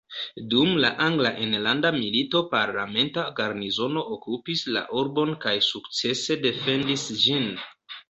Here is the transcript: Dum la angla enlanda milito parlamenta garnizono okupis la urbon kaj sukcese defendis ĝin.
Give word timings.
Dum 0.51 0.69
la 0.83 0.89
angla 1.07 1.31
enlanda 1.47 1.91
milito 1.97 2.41
parlamenta 2.55 3.27
garnizono 3.41 4.05
okupis 4.19 4.67
la 4.79 4.85
urbon 5.05 5.37
kaj 5.47 5.57
sukcese 5.71 6.43
defendis 6.51 7.11
ĝin. 7.25 7.51